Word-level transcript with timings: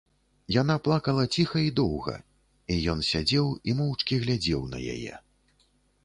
Яна 0.61 0.75
плакала 0.85 1.23
ціха 1.37 1.59
і 1.65 1.69
доўга, 1.79 2.15
і 2.75 2.77
ён 2.93 3.03
сядзеў 3.09 3.51
і 3.73 3.75
моўчкі 3.81 4.15
глядзеў 4.23 4.61
на 4.73 4.77
яе. 4.95 5.13